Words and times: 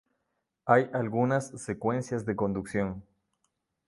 Hay 0.65 0.89
algunas 0.93 1.49
secuencias 1.63 2.25
de 2.25 2.35
conducción. 2.35 3.03